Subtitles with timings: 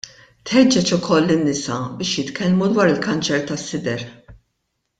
[0.51, 4.09] Tħeġġeġ ukoll lin-nisa biex jitkellmu dwar il-kanċer tas-sider.